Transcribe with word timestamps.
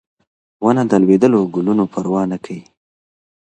ونه 0.63 0.83
د 0.91 0.93
لوېدلو 1.03 1.39
ګلونو 1.53 1.83
پروا 1.93 2.21
نه 2.31 2.37
کوي. 2.45 2.63